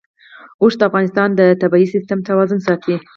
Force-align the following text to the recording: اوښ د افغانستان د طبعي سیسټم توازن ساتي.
اوښ 0.61 0.73
د 0.77 0.81
افغانستان 0.89 1.29
د 1.35 1.41
طبعي 1.61 1.85
سیسټم 1.93 2.19
توازن 2.29 2.59
ساتي. 2.67 2.95